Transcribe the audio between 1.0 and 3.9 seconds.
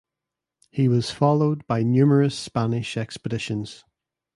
followed by numerous Spanish expeditions.